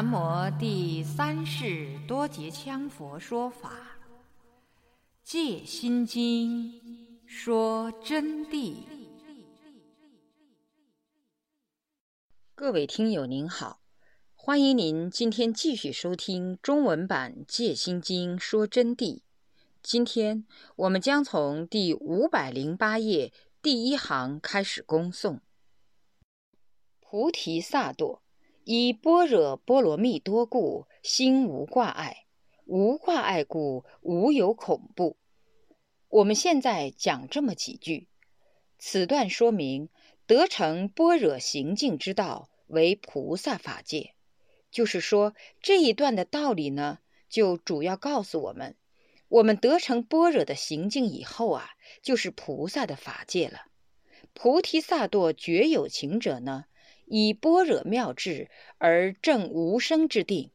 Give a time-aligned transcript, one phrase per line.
[0.00, 3.72] 南无第三世多杰羌佛说法，
[5.24, 6.72] 《戒心经》
[7.26, 8.76] 说真谛。
[12.54, 13.80] 各位听友您好，
[14.36, 19.22] 欢迎您今天继续收听中文版《戒心经》说真谛。
[19.82, 20.46] 今天
[20.76, 25.40] 我们将从第五百零八页第一行开始恭诵：
[27.00, 28.22] 菩提萨埵。
[28.70, 32.26] 以般若波罗蜜多故，心无挂碍；
[32.66, 35.16] 无挂碍故，无有恐怖。
[36.10, 38.08] 我们现在讲这么几句。
[38.78, 39.88] 此段说明
[40.26, 44.12] 得成般若行境之道为菩萨法界，
[44.70, 46.98] 就是说这一段的道理呢，
[47.30, 48.76] 就主要告诉我们，
[49.28, 51.70] 我们得成般若的行境以后啊，
[52.02, 53.60] 就是菩萨的法界了。
[54.34, 56.66] 菩提萨埵觉有情者呢？
[57.10, 60.50] 以般若妙智而证无生之定，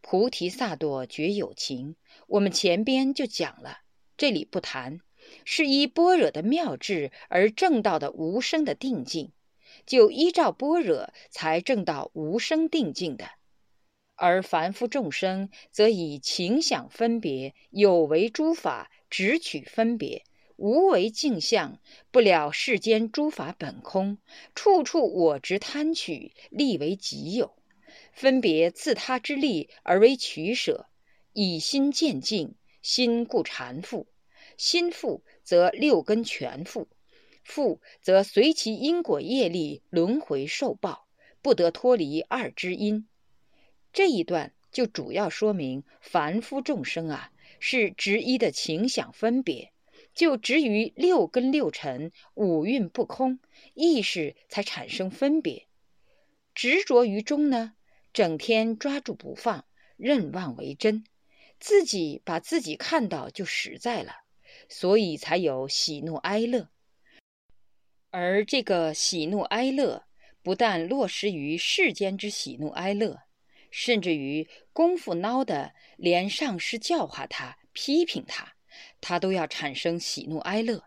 [0.00, 1.96] 菩提萨埵觉有情。
[2.26, 3.78] 我们前边就讲了，
[4.16, 5.00] 这里不谈，
[5.44, 9.32] 是依般若的妙智而证到的无生的定境，
[9.84, 13.26] 就依照般若才证到无生定境的。
[14.14, 20.24] 而凡夫众生则以情想分别，有为诸法直取分别。
[20.62, 21.80] 无为镜相，
[22.12, 24.18] 不了世间诸法本空，
[24.54, 27.56] 处处我执贪取，立为己有，
[28.12, 30.86] 分别自他之力而为取舍，
[31.32, 34.06] 以心见境，心故缠缚，
[34.56, 36.86] 心缚则六根全缚，
[37.44, 41.08] 缚则随其因果业力轮回受报，
[41.42, 43.08] 不得脱离二之因。
[43.92, 49.71] 这一段就主要说明凡夫众生啊，是执一的情想分别。
[50.14, 53.38] 就执于六根六尘五蕴不空，
[53.74, 55.66] 意识才产生分别；
[56.54, 57.74] 执着于中呢，
[58.12, 59.64] 整天抓住不放，
[59.96, 61.04] 任妄为真，
[61.58, 64.12] 自己把自己看到就实在了，
[64.68, 66.68] 所以才有喜怒哀乐。
[68.10, 70.04] 而这个喜怒哀乐，
[70.42, 73.22] 不但落实于世间之喜怒哀乐，
[73.70, 78.54] 甚至于功夫孬的，连上师教化他、批评他。
[79.00, 80.84] 他都要产生喜怒哀乐，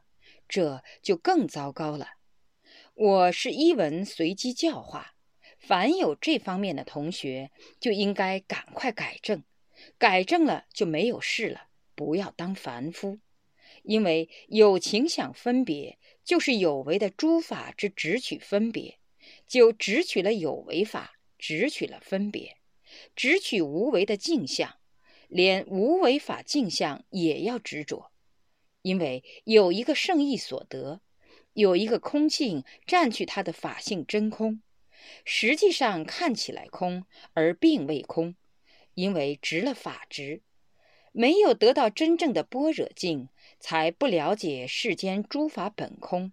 [0.47, 2.11] 这就更糟糕了。
[2.93, 5.15] 我是一文随机教化，
[5.59, 9.43] 凡有这方面的同学，就应该赶快改正，
[9.97, 11.67] 改正了就没有事了。
[11.93, 13.19] 不要当凡夫，
[13.83, 18.99] 因为有情想分别，就是有为的诸法之直取分别，
[19.47, 22.57] 就直取了有为法，直取了分别，
[23.15, 24.77] 直取无为的镜像。
[25.35, 28.09] 连无为法镜像也要执着，
[28.83, 31.01] 因为有一个圣意所得，
[31.51, 34.61] 有一个空性占据它的法性真空，
[35.25, 38.37] 实际上看起来空而并未空，
[38.93, 40.41] 因为执了法执，
[41.11, 43.27] 没有得到真正的般若境，
[43.59, 46.31] 才不了解世间诸法本空。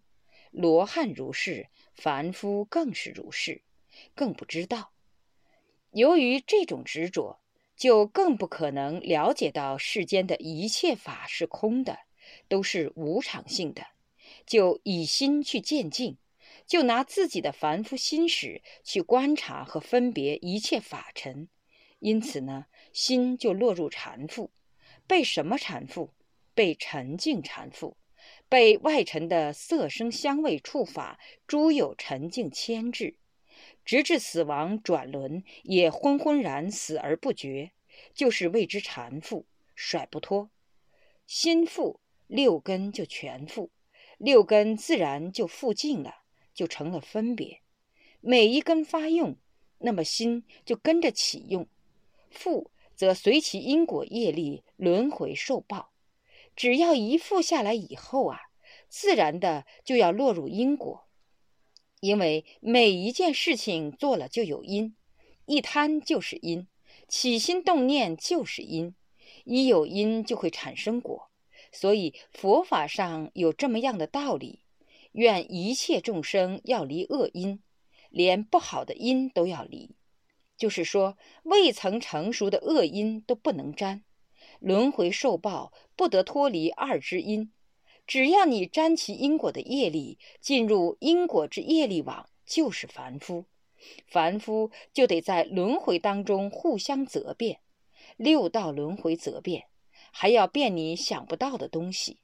[0.52, 3.62] 罗汉如是，凡夫更是如是，
[4.14, 4.92] 更不知道。
[5.90, 7.41] 由于这种执着。
[7.82, 11.98] 就更不可能了解到世间的一切法是空的，
[12.46, 13.84] 都是无常性的。
[14.46, 16.16] 就以心去见境，
[16.64, 21.48] 就拿自己的凡夫心识去观察和分别一切法尘，
[21.98, 24.50] 因此呢，心就落入缠缚，
[25.08, 26.10] 被什么缠缚？
[26.54, 27.96] 被沉静缠缚，
[28.48, 31.18] 被外尘的色声香味触法
[31.48, 33.16] 诸有沉静牵制。
[33.84, 37.72] 直至死亡转轮，也昏昏然死而不觉，
[38.14, 39.44] 就是为之缠缚，
[39.74, 40.50] 甩不脱。
[41.26, 43.70] 心缚，六根就全缚，
[44.18, 46.22] 六根自然就缚尽了，
[46.54, 47.60] 就成了分别。
[48.20, 49.36] 每一根发用，
[49.78, 51.66] 那么心就跟着起用。
[52.32, 55.90] 缚则随其因果业力轮回受报。
[56.54, 58.38] 只要一缚下来以后啊，
[58.88, 61.08] 自然的就要落入因果。
[62.02, 64.96] 因为每一件事情做了就有因，
[65.46, 66.66] 一贪就是因，
[67.06, 68.96] 起心动念就是因，
[69.44, 71.30] 一有因就会产生果，
[71.70, 74.64] 所以佛法上有这么样的道理：
[75.12, 77.62] 愿一切众生要离恶因，
[78.10, 79.94] 连不好的因都要离，
[80.56, 84.02] 就是说未曾成熟的恶因都不能沾，
[84.58, 87.52] 轮回受报不得脱离二之因。
[88.06, 93.46] 只要你沾其因果的业力，进入因果之业力网，就是凡夫。
[94.06, 97.60] 凡夫就得在轮回当中互相责变，
[98.16, 99.66] 六道轮回责变，
[100.12, 102.18] 还要变你想不到的东西。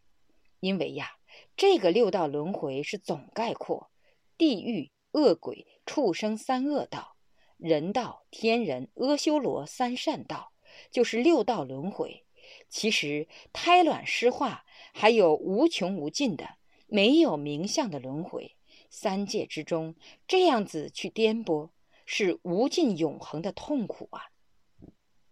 [0.60, 1.12] 因为呀，
[1.56, 3.90] 这个六道轮回是总概括，
[4.36, 7.16] 地狱、恶鬼、畜生三恶道，
[7.56, 10.52] 人道、天人、阿修罗三善道，
[10.90, 12.25] 就是六道轮回。
[12.69, 16.56] 其实胎卵湿化还有无穷无尽的、
[16.87, 18.56] 没有名相的轮回。
[18.91, 19.95] 三界之中，
[20.27, 21.71] 这样子去颠簸，
[22.06, 24.31] 是无尽永恒的痛苦啊！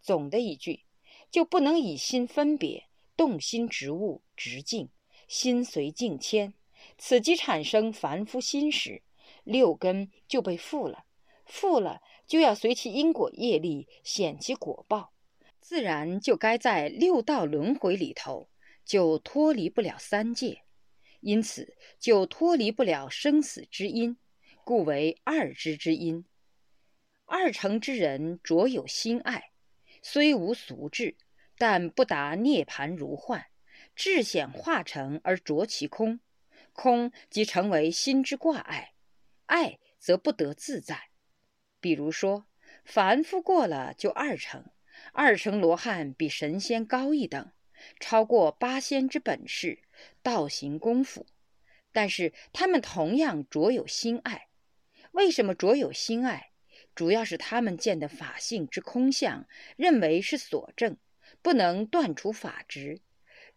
[0.02, 0.84] 总的一句，
[1.30, 4.90] 就不能以心分别，动心植物直径，
[5.26, 6.52] 心随境迁，
[6.98, 9.02] 此即产生凡夫心时，
[9.42, 11.06] 六根就被缚了，
[11.48, 15.14] 缚了就要随其因果业力显其果报，
[15.66, 18.48] 自然就该在六道轮回里头，
[18.84, 20.62] 就脱离不了三界。
[21.18, 24.16] 因此，就脱离不了生死之因，
[24.62, 26.24] 故为二之之因。
[27.24, 29.50] 二乘之人着有心爱，
[30.02, 31.16] 虽无俗智，
[31.58, 33.46] 但不达涅盘如幻，
[33.96, 36.20] 智显化成而着其空，
[36.72, 38.92] 空即成为心之挂碍，
[39.46, 41.08] 爱则不得自在。
[41.80, 42.46] 比如说，
[42.84, 44.64] 凡夫过了就二乘，
[45.12, 47.52] 二乘罗汉比神仙高一等。
[48.00, 49.80] 超过八仙之本事，
[50.22, 51.26] 道行功夫，
[51.92, 54.48] 但是他们同样着有心爱。
[55.12, 56.50] 为什么着有心爱？
[56.94, 59.46] 主要是他们见的法性之空相，
[59.76, 60.96] 认为是所证，
[61.42, 63.02] 不能断除法执。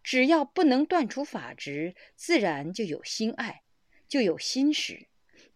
[0.02, 3.62] 只要不能断除法执，自然就有心爱，
[4.06, 5.08] 就有心识。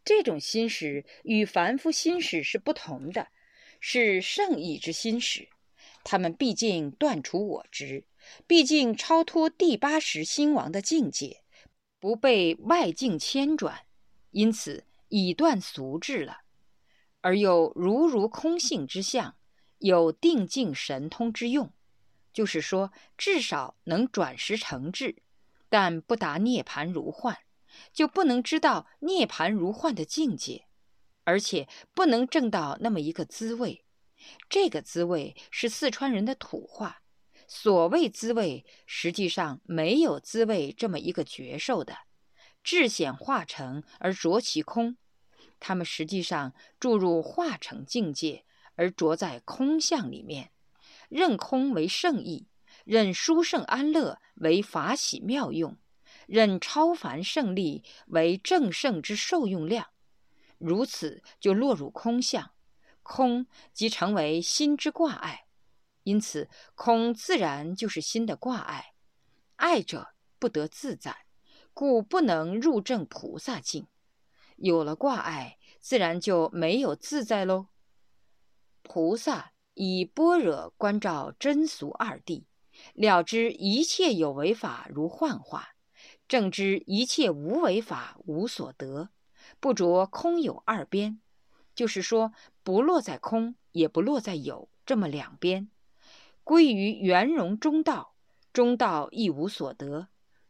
[0.02, 3.28] 这种心识与凡夫心识是不同的，
[3.80, 5.48] 是圣意之心识。
[6.04, 8.04] 他们毕竟断除我执。
[8.46, 11.42] 毕竟超脱第八识心王的境界，
[12.00, 13.80] 不被外境牵转，
[14.30, 16.38] 因此已断俗智了，
[17.20, 19.36] 而又如如空性之相，
[19.78, 21.70] 有定境神通之用，
[22.32, 25.16] 就是说至少能转识成智，
[25.68, 27.36] 但不达涅盘如幻，
[27.92, 30.64] 就不能知道涅盘如幻的境界，
[31.24, 33.83] 而且不能证到那么一个滋味。
[34.48, 37.02] 这个滋味是四川人的土话。
[37.46, 41.98] 所谓滋味，实际上没有滋味这么一个绝受的，
[42.62, 44.96] 智显化成而着其空。
[45.60, 48.44] 他们实际上注入化成境界，
[48.76, 50.50] 而着在空相里面，
[51.08, 52.48] 认空为圣意，
[52.84, 55.76] 认殊胜安乐为法喜妙用，
[56.26, 59.88] 认超凡胜利为正胜之受用量。
[60.58, 62.53] 如此就落入空相，
[63.04, 65.46] 空即成为心之挂碍。
[66.02, 68.94] 因此，空自然就是心的挂碍，
[69.56, 70.08] 爱者
[70.40, 71.26] 不得自在，
[71.72, 73.86] 故不能入正菩萨境。
[74.56, 77.68] 有了挂碍，自然就没有自在喽。
[78.82, 82.44] 菩萨以般若观照真俗二谛，
[82.92, 85.70] 了知一切有为法如幻化，
[86.28, 89.08] 正知一切无为法无所得，
[89.58, 91.20] 不着空有二边，
[91.74, 92.32] 就是说，
[92.62, 95.68] 不落在空，也不落在有，这么两边。
[96.42, 98.14] 归于圆融中道，
[98.52, 100.08] 中道亦无所得，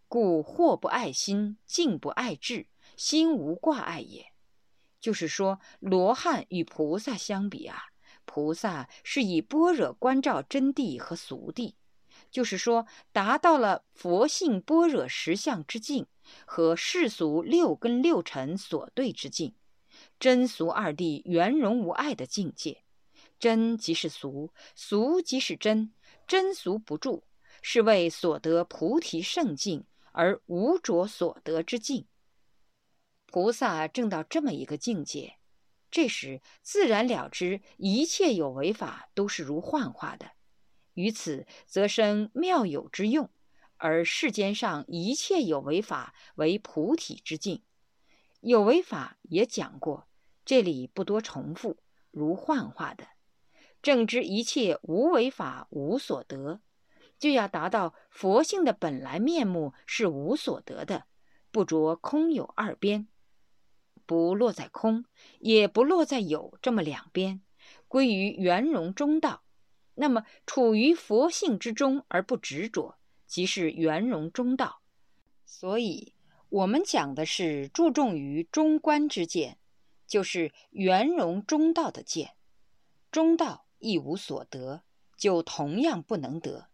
[0.08, 4.32] 故或不爱心，静不爱智，心无挂碍也。
[5.00, 7.84] 就是说，罗汉与菩萨相比啊，
[8.24, 11.74] 菩萨是以般若观照真谛和俗谛，
[12.30, 16.06] 就是说，达到了佛性般若实相之境
[16.44, 19.54] 和世俗六根六尘所对之境，
[20.24, 22.82] 真俗二谛圆融无碍的境界。
[23.38, 25.92] 真即是俗，俗即是真，
[26.26, 27.24] 真俗不住，
[27.60, 32.06] 是为所得菩提圣境而无着所得之境。
[33.26, 35.36] 菩萨正到这么一个境界，
[35.90, 40.30] 这时自然了知一切有为法都是如幻化的，
[40.94, 43.28] 于此则生妙有之用，
[43.76, 47.62] 而世间上一切有为法为菩提之境。
[48.40, 50.06] 有为法也讲过，
[50.44, 51.78] 这里不多重复，
[52.10, 53.06] 如幻化的。
[53.80, 56.60] 正知一切无为法无所得，
[57.18, 61.04] 就要达到佛性的本来面目是无所得的，
[61.50, 63.08] 不着空有二边，
[64.06, 65.04] 不落在空，
[65.38, 67.42] 也不落在有这么两边，
[67.88, 69.42] 归于圆融中道。
[69.96, 72.96] 那么处于佛性之中而不执着，
[73.26, 74.80] 即是圆融中道。
[75.46, 76.14] 所以，
[76.48, 79.58] 我们讲的是注重于中观之见，
[80.14, 82.36] 就是圆融中道的见，
[83.10, 83.66] 中道。
[83.80, 84.84] 亦无所得，
[85.18, 86.68] 就同样不能得，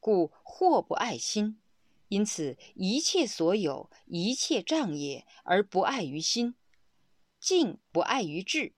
[0.00, 1.60] 故祸不爱心。
[2.08, 6.54] 因此，一切所有，一切障也，而不碍于心；
[7.38, 8.74] 静不碍于智。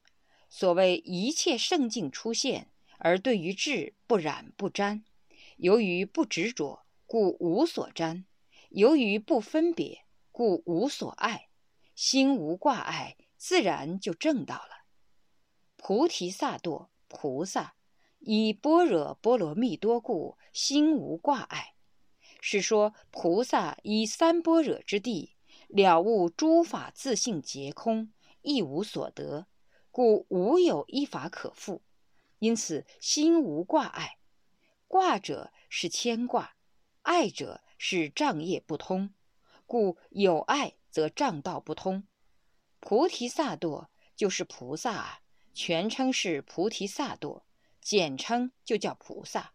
[0.50, 5.02] 所谓一切圣境出现，而对于智不染不沾。
[5.57, 8.26] 由于不执着，故无所沾；
[8.69, 11.49] 由于不分别，故无所爱。
[11.95, 14.87] 心无挂碍，自然就证到了。
[15.76, 17.75] 菩提萨埵菩萨
[18.20, 21.75] 以般若波罗蜜多故，心无挂碍。
[22.40, 25.34] 是说菩萨以三般若之地
[25.66, 29.49] 了悟诸法自性皆空，一无所得，
[29.90, 31.82] 故无有一法可复，
[32.38, 34.18] 因此心无挂碍。
[34.87, 36.54] 挂者是牵挂，
[37.02, 39.12] 爱者是障业不通，
[39.66, 42.04] 故有爱则障道不通。
[42.84, 43.86] 菩提萨埵
[44.16, 45.20] 就是菩萨啊，
[45.54, 47.44] 全称是菩提萨埵，
[47.80, 49.52] 简称就叫菩萨。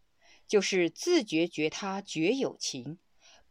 [0.48, 3.00] 就是自觉觉他觉有情，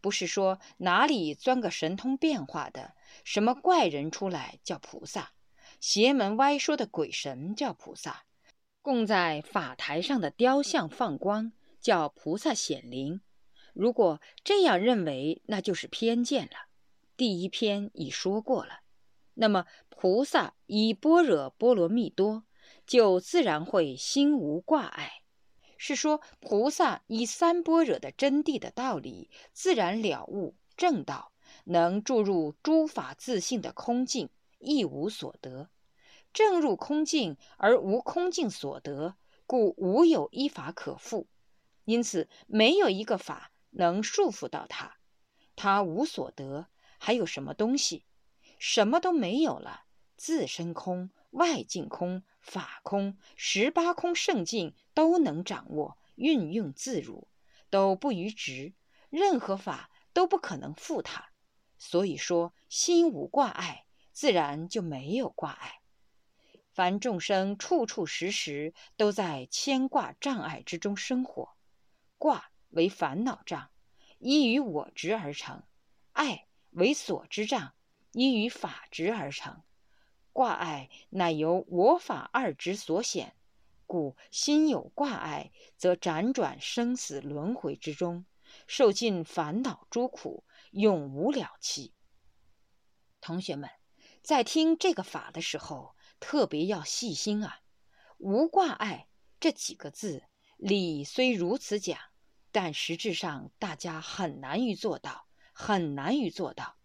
[0.01, 5.33] 不是说哪里钻个神通变化的什么怪人出来叫菩萨，
[5.79, 8.25] 邪门歪说的鬼神叫菩萨，
[8.81, 11.53] 供在法台上的雕像放光
[11.83, 13.21] 叫菩萨显灵。
[13.75, 16.69] 如果这样认为，那就是偏见了。
[17.15, 18.81] 第一篇已说过了，
[19.39, 22.45] 那么菩萨以般若波罗蜜多，
[22.87, 25.23] 就自然会心无挂碍。
[25.77, 31.33] 是说，菩萨以三般若的真谛的道理，自然了悟正道，
[31.65, 35.69] 能注入诸法自性的空境，一无所得。
[36.33, 39.17] 正入空境而无空境所得，
[39.47, 41.27] 故无有一法可复。
[41.85, 44.97] 因此，没有一个法能束缚到他。
[45.55, 48.05] 他无所得，还有什么东西？
[48.59, 49.85] 什么都没有了，
[50.17, 52.23] 自身空，外境空。
[52.41, 57.27] 法空、十八空圣境都能掌握，运用自如，
[57.71, 58.73] 都不逾执，
[59.11, 61.31] 任何法都不可能负他。
[61.77, 65.81] 所以说，心无挂碍，自然就没有挂碍。
[66.71, 71.57] 凡众生处处时时都在牵挂障碍之中生活，
[72.19, 73.71] 挂为烦恼障，
[74.21, 75.65] 依于我执而成；
[76.13, 77.75] 爱为所知障，
[78.17, 79.63] 依于法执而成。
[80.33, 83.37] 挂碍乃由我法二执所显，
[83.87, 88.25] 故心有挂碍，则辗转生死轮回之中，
[88.67, 91.93] 受尽烦恼诸苦，永无了期。
[93.21, 93.69] 同学们，
[94.23, 97.61] 在听这个法的时候，特别要细心啊！
[98.17, 99.09] 无挂碍
[99.39, 100.25] 这几个字，
[100.57, 101.99] 理虽如此讲，
[102.51, 106.79] 但实质上大家很难于做到，很难于做到。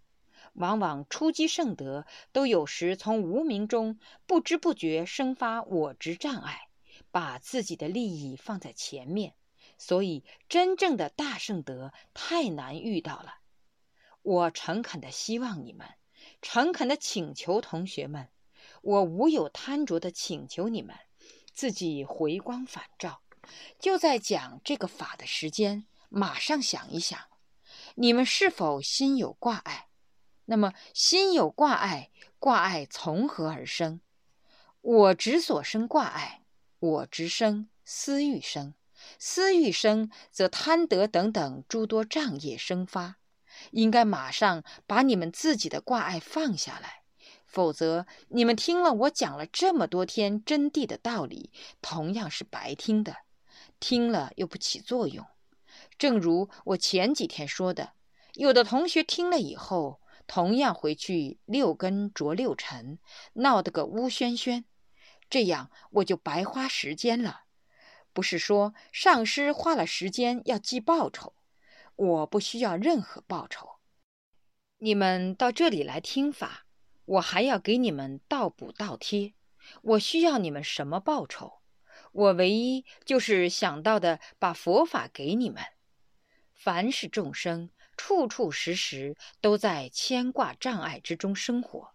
[0.53, 6.67] 往往初积圣德，都有时从无名中不知不觉生发我执障碍，
[7.09, 9.33] 把自己的利益放在前面，
[9.77, 13.35] 所以真正的大圣德太难遇到了。
[14.21, 15.87] 我诚恳的希望你们，
[16.41, 18.29] 诚恳的请求同学们，
[18.81, 20.95] 我无有贪着的请求你们，
[21.53, 23.21] 自己回光返照，
[23.79, 27.19] 就在讲这个法的时间，马上想一想，
[27.95, 29.87] 你们是否心有挂碍？
[30.51, 34.01] 那么心有挂碍，挂碍从何而生？
[34.81, 36.41] 我执所生挂碍，
[36.77, 38.73] 我执生，私欲生，
[39.17, 43.15] 私欲生，则贪得等等诸多障业生发。
[43.71, 47.03] 应该马上把你们自己的挂碍放下来，
[47.45, 51.49] 否则你们听了我讲了这么多天真谛的道理，
[51.81, 53.15] 同样是白听的，
[53.79, 55.25] 听了又不起作用。
[55.97, 57.93] 正如我前几天说的，
[58.33, 60.01] 有的同学听了以后。
[60.33, 62.99] 同样回去六根着六尘，
[63.33, 64.63] 闹得个乌喧喧，
[65.29, 67.41] 这样我就白花时间了。
[68.13, 71.33] 不是说上师花了时间要记报酬，
[71.97, 73.71] 我不需要任何报酬。
[74.77, 76.65] 你们到这里来听法，
[77.03, 79.33] 我还要给你们倒补倒贴，
[79.81, 81.59] 我需要你们什么报酬？
[82.13, 85.61] 我唯一就是想到的，把佛法给你们。
[86.53, 87.69] 凡是众生。
[88.03, 91.93] 处处时时都在牵挂障碍之中生活，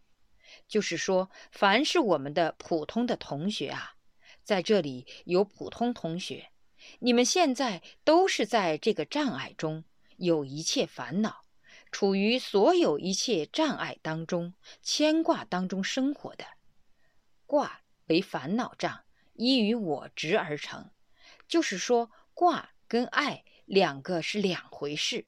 [0.68, 3.96] 就是说，凡是我们的普通的同学啊，
[4.44, 6.52] 在这里有普通同学，
[7.00, 9.82] 你们现在都是在这个障碍中，
[10.16, 11.42] 有一切烦恼，
[11.90, 16.46] 处于所有一切障碍当中、牵挂当中生活的。
[17.46, 19.02] 挂为烦恼障，
[19.34, 20.88] 依于我执而成，
[21.48, 25.26] 就是说，挂跟爱两个是两回事。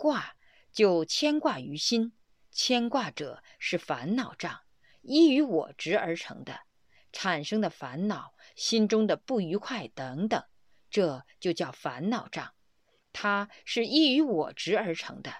[0.00, 0.34] 挂
[0.72, 2.14] 就牵挂于心，
[2.50, 4.60] 牵挂者是烦恼障，
[5.02, 6.60] 依于我执而成的，
[7.12, 10.42] 产生的烦恼、心中的不愉快等等，
[10.90, 12.54] 这就叫烦恼障。
[13.12, 15.30] 它是依于我执而成的，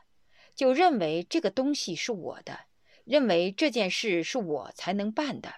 [0.54, 2.66] 就认为这个东西是我的，
[3.04, 5.54] 认为这件事是我才能办的，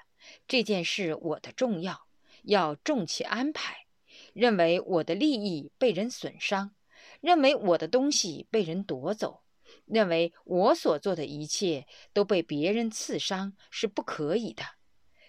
[0.46, 2.06] 这件事我的重要，
[2.44, 3.86] 要重其安排，
[4.32, 6.76] 认为我的利益被人损伤。
[7.22, 9.44] 认为我的东西被人夺走，
[9.86, 14.64] 认为我所做的一切都被别人刺伤是不可以的，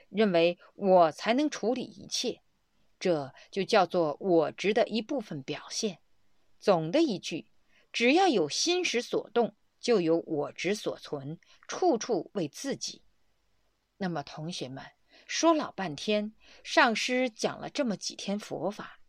[0.09, 2.41] 认为我才能处理一切，
[2.99, 5.99] 这就叫做我执的一部分表现。
[6.59, 7.47] 总的一句，
[7.91, 13.03] 只要有心识所动，就有我执所存，处处为自己。
[13.97, 14.83] 那么，同学们
[15.27, 16.33] 说老半天，
[16.63, 18.99] 上师讲了这么几天佛法，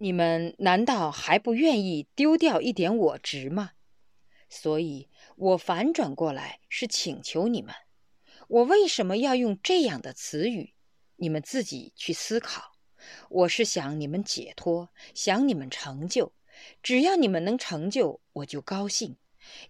[0.00, 3.72] 你们难道还不愿意丢掉一点我执吗？
[4.48, 7.74] 所以我反转过来是请求你们。
[8.46, 10.74] 我为什么要用这样的词语？
[11.16, 12.76] 你们自己去思考。
[13.28, 16.32] 我是想你们解脱，想你们成就。
[16.82, 19.16] 只要你们能成就，我就高兴。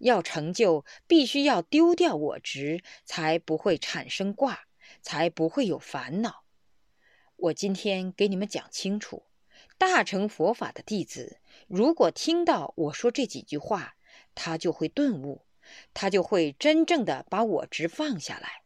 [0.00, 4.66] 要成就，必须要丢掉我执，才不会产生挂，
[5.00, 6.44] 才不会有烦恼。
[7.36, 9.24] 我今天给你们讲清楚：
[9.78, 13.94] 大乘佛法的弟子，如果听到我说这几句话，
[14.34, 15.42] 他就会顿悟，
[15.94, 18.64] 他就会真正的把我执放下来。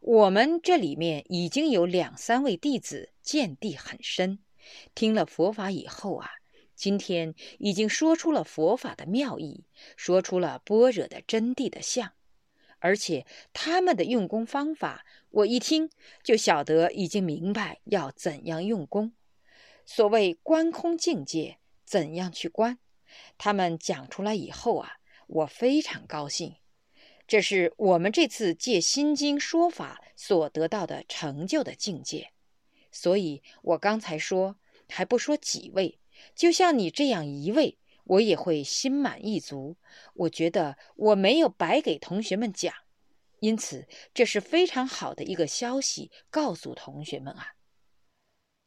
[0.00, 4.40] 我们这里面已经有两三位弟子见地很深，
[4.96, 6.28] 听了佛法以后啊，
[6.74, 9.64] 今天已经说出了佛法的妙义，
[9.96, 12.10] 说出了般若的真谛的相，
[12.80, 15.88] 而且他们的用功方法，我一听
[16.24, 19.12] 就晓得已经明白要怎样用功。
[19.84, 22.78] 所谓观空境界，怎样去观？
[23.36, 24.92] 他们讲出来以后啊，
[25.26, 26.56] 我非常高兴。
[27.26, 32.32] 这是我们这次借心经说法所得到的成就的境界，
[32.90, 34.56] 所以我刚才说
[34.88, 35.98] 还不说几位，
[36.34, 39.76] 就像你这样一位，我也会心满意足。
[40.14, 42.74] 我觉得我没有白给同学们讲，
[43.40, 47.54] 因此这是非常好的一个消息，告诉同学们啊。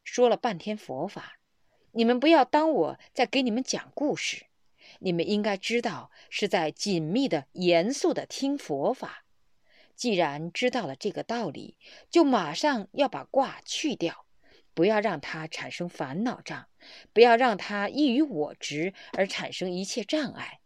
[0.05, 1.39] 说了半天佛法，
[1.91, 4.45] 你们不要当我在给你们讲故事。
[4.99, 9.25] 你们应该知道，是在紧密的、严肃的听佛法。
[9.95, 11.77] 既然知道了这个道理，
[12.09, 14.25] 就马上要把挂去掉，
[14.73, 16.67] 不要让它产生烦恼障，
[17.11, 20.59] 不要让它依于我执而产生一切障碍，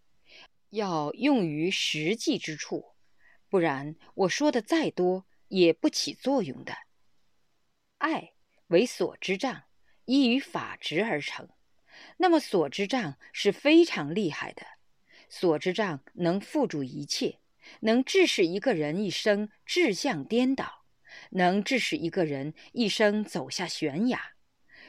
[0.69, 2.93] 要用于实际之处，
[3.49, 6.73] 不然我说的再多也不起作用的。
[7.99, 8.33] 爱
[8.69, 9.65] 为所知障，
[10.05, 11.47] 依于法执而成。
[12.17, 14.65] 那么所知障是非常厉害的，
[15.27, 17.39] 所知障能缚住一切，
[17.81, 20.85] 能致使一个人一生志向颠倒，
[21.31, 24.33] 能致使一个人一生走下悬崖。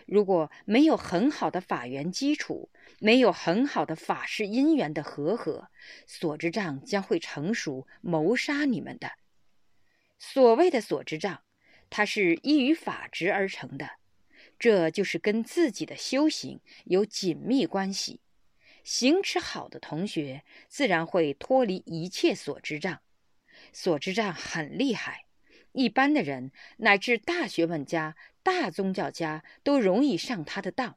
[0.07, 5.69] 如果没有很好的法缘基础，没有很好的法事因缘的和合，
[6.07, 9.13] 所知障将会成熟谋杀你们的。
[10.19, 11.43] 所谓的所知障，
[11.91, 13.91] 它是依于法执而成的。
[14.59, 18.21] 这就是跟自己的修行有紧密关系。
[18.85, 23.01] 行持好的同学，自然会脱离一切所知障。
[23.73, 25.25] 所知障很厉害，
[25.73, 30.97] 一般的人乃至大学问家、大宗教家都容易上他的当。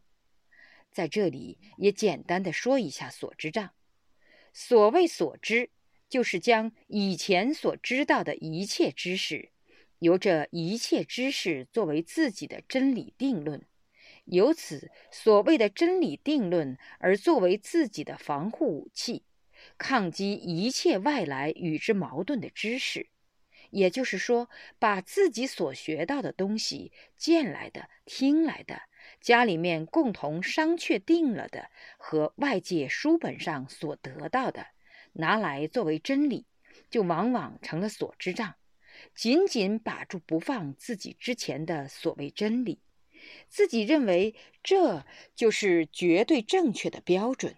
[0.92, 3.72] 在这里也简单的说一下所知障。
[4.52, 5.70] 所谓所知，
[6.10, 9.53] 就是将以前所知道的一切知识。
[10.04, 13.66] 由这一切知识作为自己的真理定论，
[14.26, 19.24] 由此所谓的真理定论而作为自己的防护武器，
[19.78, 23.08] 抗击一切外来与之矛盾的知识。
[23.70, 28.82] 也就是说，把自己所学到的东西、见来的、听来的、
[29.22, 34.68] 家里面共同商确定了的和外界书本上所得到的，
[35.14, 36.46] 拿来作为真理，
[36.90, 38.56] 就往往成了所知障。
[39.16, 42.80] 紧紧把住不放自己之前的所谓真理，
[43.50, 47.56] 自己认为这就是绝对正确的标准，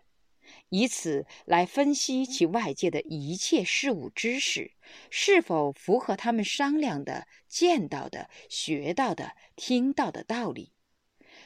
[0.69, 4.71] 以此来分析其外界的一切事物知识
[5.09, 10.71] 是否符合他们商量的、见到的、学到的、听到的道理。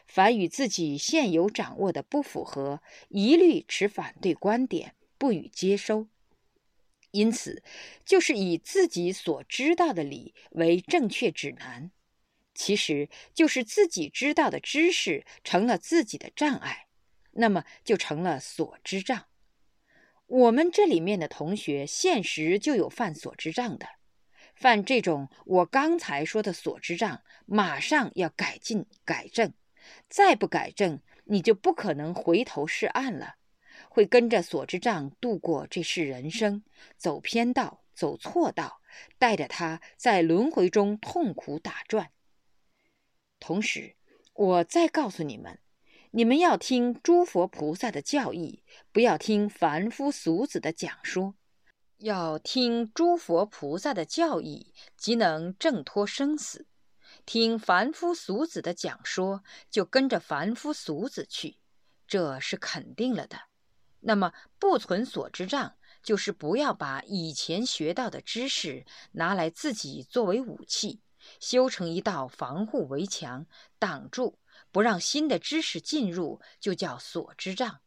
[0.05, 6.07] 凡与自己现有掌握的不符合，一律持反对观点，不予接收。
[7.12, 7.63] 因此，
[8.06, 11.91] 就是以自己所知道的理为正确指南，
[12.54, 16.88] 其实就是自己知道的知识成了自己的障碍，
[17.32, 19.26] 那么就成了所知障。
[20.28, 23.88] 我们这里面的同学，现实就有犯所知障的，
[24.54, 29.52] 犯这种我刚才说的所知障，马上要改进改正，
[30.08, 33.38] 再不改正，你就不可能回头是岸了。
[33.89, 36.63] 会跟着所知障度过这世人生，
[36.95, 38.82] 走偏道，走错道，
[39.17, 42.12] 带着他在轮回中痛苦打转。
[43.39, 43.95] 同时，
[44.34, 45.60] 我再告诉你们，
[46.12, 51.36] 你们要听诸佛菩萨的教义，不要听凡夫俗子的讲说，
[51.97, 56.67] 要听诸佛菩萨的教义，即能挣脱生死。
[57.25, 61.58] 听凡夫俗子的讲说，就跟着凡夫俗子去，
[62.08, 63.48] 这是肯定了的。
[64.01, 71.01] 那么不存所知障，就是不要把以前学到的知识拿来自己作为武器，
[71.39, 73.45] 修成一道防护围墙，
[73.77, 74.39] 挡住
[74.71, 77.81] 不让新的知识进入，就叫所知障。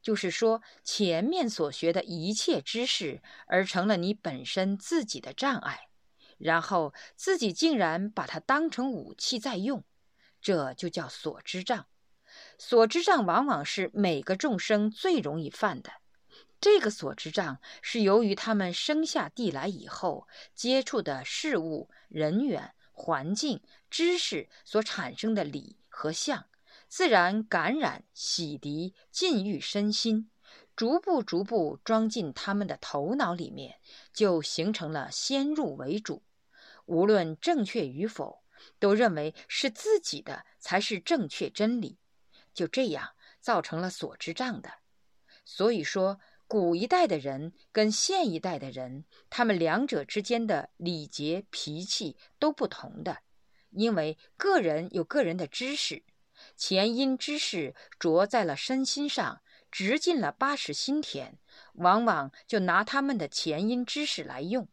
[0.00, 5.88] 就是说，前面所学的一切知识，而成了你本身自己的障碍，
[6.38, 9.84] 然后自己竟然把它当成武器在用，
[10.40, 11.86] 这就叫所知障。
[12.58, 15.92] 所知障往往是每个众生最容易犯的。
[16.60, 23.60] 这个所知障是由于他们生下地来以后接触的事物、人员、环境、
[23.90, 26.46] 知识所产生的理和相。
[26.88, 30.30] 自然感染、洗涤、禁欲身心，
[30.76, 33.80] 逐步逐步装进他们的头脑里面，
[34.12, 36.22] 就形成了先入为主。
[36.84, 38.44] 无论正确与否，
[38.78, 41.98] 都认为是自己的才是正确真理，
[42.52, 44.74] 就这样造成了所知障的。
[45.44, 53.22] 所以说，古一代的人跟现一代的人，他们两者之间的礼节、脾气都不同的，
[53.70, 56.04] 因为个人有个人的知识。
[56.56, 61.38] 前因知识着在了身心上，直进了八十心田，
[61.74, 64.68] 往往就拿他们的前因知识来用。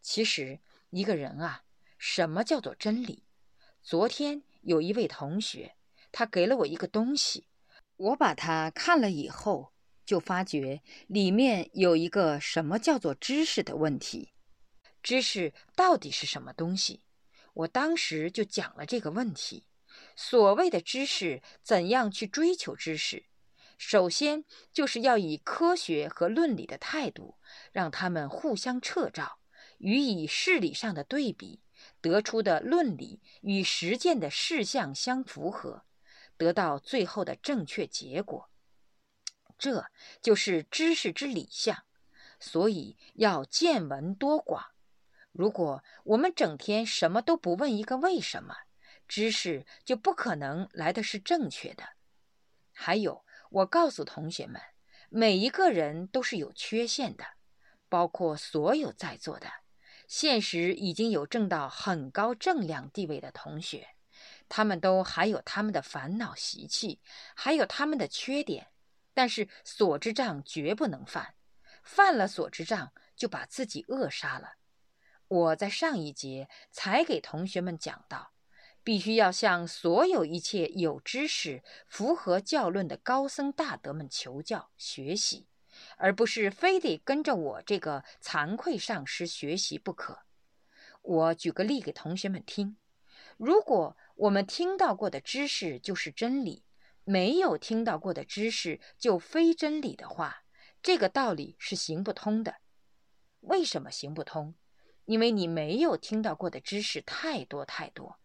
[0.00, 1.62] 其实一个人啊，
[1.96, 3.24] 什么叫做真理？
[3.82, 5.76] 昨天有一位同学，
[6.16, 7.48] 他给了我一个东西，
[7.96, 9.72] 我把它看了以后，
[10.06, 14.30] 就发觉里面有一个什么叫做知识的问题。
[15.02, 17.02] 知识到底是什么东西？
[17.54, 19.66] 我当时就讲了这个问题。
[20.14, 23.26] 所谓的知识，怎样去追求知识？
[23.76, 27.38] 首先就是要以科学和论理的态度，
[27.72, 29.40] 让他们互相彻照，
[29.78, 31.60] 予以事理上的对比，
[32.00, 35.84] 得出的论理与实践的事项相符合，
[36.36, 38.50] 得到最后的正确结果。
[39.58, 39.86] 这
[40.20, 41.84] 就是知识之理想。
[42.40, 44.72] 所以要见闻多广。
[45.32, 48.54] 如果我们整天什么都不问一个为什么？
[49.08, 51.84] 知识就不可能来的是正确的。
[52.72, 54.60] 还有，我告诉同学们，
[55.08, 57.24] 每一个人都是有缺陷的，
[57.88, 59.48] 包括所有在座的，
[60.06, 63.93] 现实已经有挣到很高正量地位的同学，
[64.56, 67.00] 他们都还有他们的烦恼习气，
[67.34, 68.68] 还有他们的缺点，
[69.12, 71.34] 但是所知障绝不能犯，
[71.82, 74.52] 犯了所知障就把自己扼杀了。
[75.26, 78.30] 我在上一节才给同学们讲到。
[78.84, 85.48] 必须要向所有一切有知识、符合教论的高僧大德们求教学习，
[85.96, 90.20] 而不是非得跟着我这个惭愧上师学习不可。
[91.00, 92.76] 我举个例给同学们听：
[93.38, 96.64] 如果我们听到过的知识就是真理，
[97.04, 100.44] 没有听到过的知识就非真理的话，
[100.82, 102.56] 这个道理是行不通的。
[103.40, 104.54] 为什么行不通？
[105.04, 108.18] 因为你没有听到过的知识太多太多。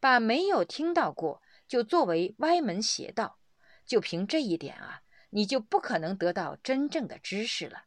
[0.00, 3.38] 把没有听到过就作为歪门邪道，
[3.86, 7.84] 就凭这一点啊，你就不可能得到真正的知识了。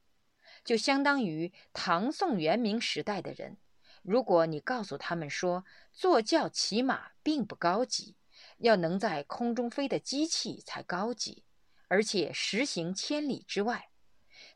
[0.63, 3.57] 就相当于唐宋元明时代的人，
[4.01, 8.15] 如果你告诉他们说坐轿骑马并不高级，
[8.57, 11.43] 要能在空中飞的机器才高级，
[11.87, 13.89] 而且实行千里之外，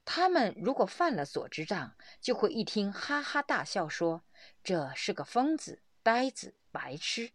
[0.04, 4.24] 他们如果犯了所知障，就会一听哈哈大笑，说
[4.64, 7.32] 这是个疯子、呆子、白痴。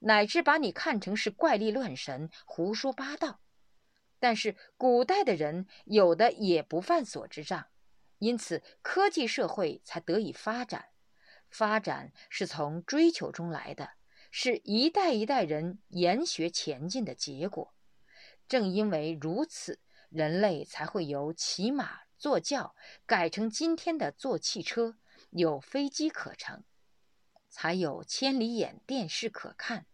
[0.00, 3.40] 乃至把你看成是怪力乱神、胡说八道，
[4.18, 7.66] 但是古代的人有的也不犯所知障，
[8.18, 10.88] 因此科技社会才得以发展。
[11.56, 13.92] 发展是从追求中来的，
[14.30, 17.72] 是一代一代人研学前进的结果。
[18.46, 24.98] 正因为如此，人类才会由骑马、坐轿改成今天的坐汽车，
[25.30, 26.62] 有飞机可乘。
[27.48, 29.86] 才有千里眼电视可看，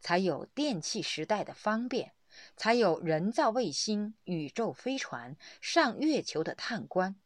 [0.00, 2.14] 才有电气时代的方便，
[2.56, 7.16] 才有人造卫星、宇宙飞船、上月球的探观。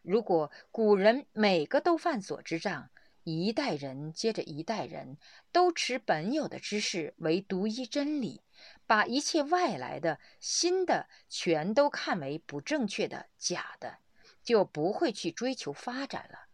[0.00, 2.88] 如果古人每个都犯所之障，
[3.28, 5.18] 一代人接着一代人
[5.50, 8.44] 都持本有的知识为独一真理，
[8.86, 13.98] 把一切外来的新的全都看为不正确的、假的，
[14.44, 16.46] 就不会去追求发展了。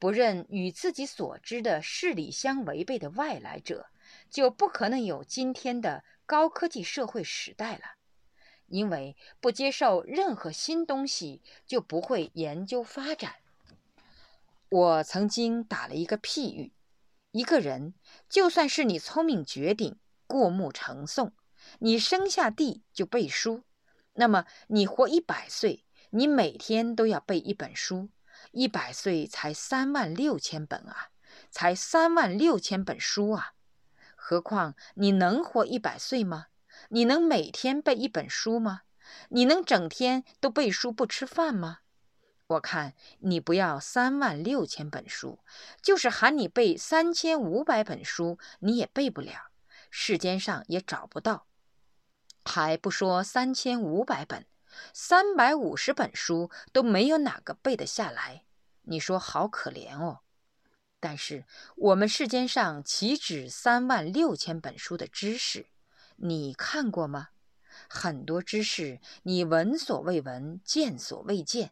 [0.00, 3.90] 不认与自己所知的事理相违背的外来者，
[4.28, 7.82] 就不可能有今天的高科技社会时代了。
[8.66, 13.36] 因为不接受任何新东西，就不会研究发展。
[14.70, 16.72] 我曾经打了一个譬喻：
[17.32, 17.94] 一个人
[18.28, 21.32] 就算是你聪明绝顶、过目成诵，
[21.80, 23.64] 你生下地就背书，
[24.12, 28.10] 那么你活一百岁，你每天都要背一本书，
[28.52, 31.08] 一百岁才三万六千本啊，
[31.50, 33.54] 才三万六千本书啊！
[34.14, 36.46] 何况你能活一百岁吗？
[36.90, 38.82] 你能每天背一本书吗？
[39.30, 41.78] 你能整天都背书不吃饭吗？
[42.50, 45.38] 我看你不要三万六千本书，
[45.80, 49.52] 就是喊你背三千五百本书，你也背不了，
[49.88, 51.46] 世间上也找不到。
[52.44, 54.46] 还不说三千五百本，
[54.92, 58.42] 三百五十本书都没有哪个背得下来。
[58.82, 60.20] 你说好可怜哦。
[60.98, 61.44] 但是
[61.76, 65.66] 我们世间上岂止三万六千本书的知识？
[66.16, 67.28] 你看过吗？
[67.88, 71.70] 很多知识你闻所未闻，见所未见。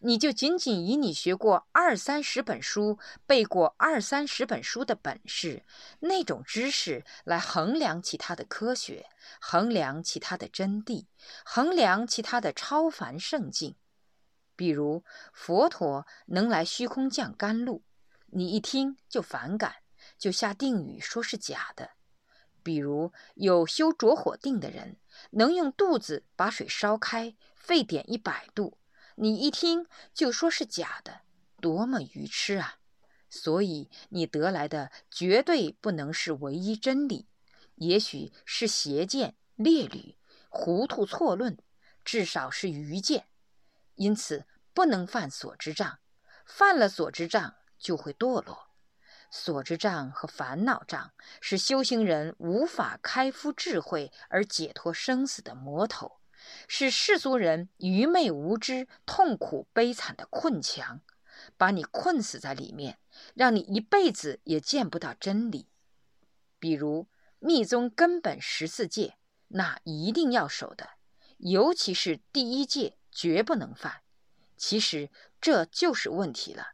[0.00, 5.64] 你就仅仅以你学过二三十本书、背过二三十本书的本事，
[6.00, 9.06] 那种知识来衡量其他的科学，
[9.40, 11.06] 衡量其他的真谛，
[11.44, 13.74] 衡量其他的超凡圣境。
[14.54, 17.82] 比如佛陀能来虚空降甘露，
[18.26, 19.76] 你一听就反感，
[20.18, 21.90] 就下定语说是假的。
[22.62, 24.96] 比如有修着火定的人，
[25.30, 28.78] 能用肚子把水烧开，沸点一百度。
[29.16, 31.22] 你一听就说是假的，
[31.60, 32.76] 多么愚痴啊！
[33.28, 37.26] 所以你得来的绝对不能是唯一真理，
[37.76, 40.16] 也许是邪见、劣履、
[40.48, 41.58] 糊涂错论，
[42.04, 43.26] 至少是愚见。
[43.94, 45.98] 因此不能犯所知障，
[46.44, 48.70] 犯了所知障就会堕落。
[49.30, 56.20] 所知障和烦恼障是修行人无法开敷智慧而解脱生死的魔头。
[56.68, 61.00] 是世俗人愚昧无知、痛苦悲惨的困墙，
[61.56, 62.98] 把你困死在里面，
[63.34, 65.68] 让你一辈子也见不到真理。
[66.58, 69.16] 比如密宗根本十四戒，
[69.48, 70.90] 那一定要守的，
[71.38, 74.02] 尤其是第一戒绝不能犯。
[74.56, 76.72] 其实这就是问题了。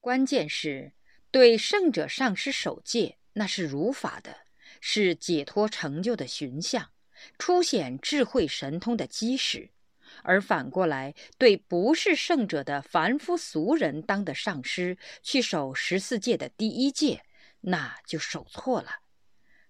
[0.00, 0.92] 关键是
[1.30, 4.40] 对圣者上师守戒，那是如法的，
[4.80, 6.90] 是解脱成就的寻相。
[7.38, 9.70] 出显智慧神通的基石，
[10.22, 17.24] 而反过来对不是圣者的凡夫俗人当的上师去守十四戒的第一戒，
[17.60, 19.00] 那就守错了。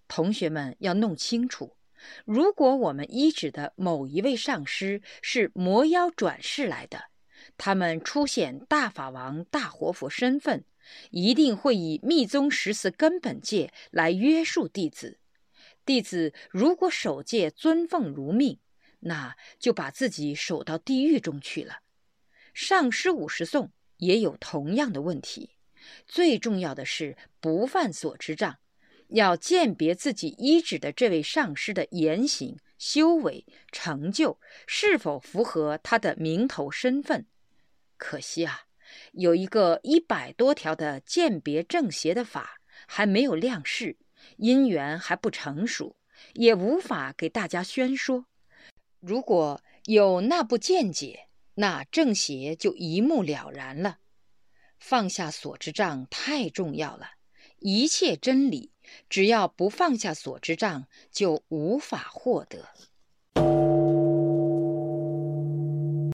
[0.07, 1.77] 同学们要弄清楚，
[2.25, 7.05] 如果我们依止的某一位上师是魔妖转世来的，
[7.57, 10.63] 他们出显大法王、大活佛身份，
[11.09, 15.17] 一定会以密宗十四根本戒来约束弟子。
[15.85, 18.59] 弟子如果守戒尊奉如命，
[19.01, 21.81] 那就把自己守到地狱中去了。
[22.53, 25.51] 上师五十颂也有同样的问题。
[26.07, 28.57] 最重要的是不犯所知障，
[29.09, 37.27] 要鉴别自己依止的这位上师的言行、修为、成就是否符合他的名头身份。
[37.97, 38.61] 可惜啊，
[39.11, 43.97] 有一个一百多条的鉴别正邪的法还没有亮示。
[44.37, 45.95] 因缘还不成熟，
[46.33, 48.25] 也无法给大家宣说。
[48.99, 53.99] 如果有那部见解，那正邪就一目了然了。
[54.77, 57.11] 放下所知障太重要了，
[57.59, 58.71] 一切真理
[59.09, 62.69] 只要不放下所知障，就无法获得。